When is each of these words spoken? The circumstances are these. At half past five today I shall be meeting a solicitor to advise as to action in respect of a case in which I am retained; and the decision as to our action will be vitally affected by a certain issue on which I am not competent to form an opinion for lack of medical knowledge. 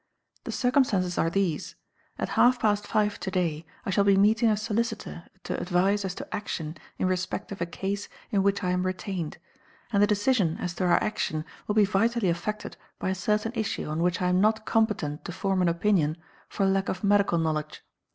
The 0.45 0.51
circumstances 0.51 1.19
are 1.19 1.29
these. 1.29 1.75
At 2.17 2.29
half 2.29 2.59
past 2.59 2.87
five 2.87 3.19
today 3.19 3.67
I 3.85 3.91
shall 3.91 4.03
be 4.03 4.17
meeting 4.17 4.49
a 4.49 4.57
solicitor 4.57 5.27
to 5.43 5.61
advise 5.61 6.03
as 6.03 6.15
to 6.15 6.35
action 6.35 6.75
in 6.97 7.05
respect 7.07 7.51
of 7.51 7.61
a 7.61 7.67
case 7.67 8.09
in 8.31 8.41
which 8.41 8.63
I 8.63 8.71
am 8.71 8.83
retained; 8.87 9.37
and 9.93 10.01
the 10.01 10.07
decision 10.07 10.57
as 10.57 10.73
to 10.73 10.85
our 10.85 11.03
action 11.03 11.45
will 11.67 11.75
be 11.75 11.85
vitally 11.85 12.29
affected 12.29 12.77
by 12.97 13.11
a 13.11 13.13
certain 13.13 13.51
issue 13.53 13.85
on 13.87 14.01
which 14.01 14.23
I 14.23 14.29
am 14.29 14.41
not 14.41 14.65
competent 14.65 15.23
to 15.25 15.31
form 15.31 15.61
an 15.61 15.69
opinion 15.69 16.17
for 16.49 16.65
lack 16.65 16.89
of 16.89 17.03
medical 17.03 17.37
knowledge. 17.37 17.83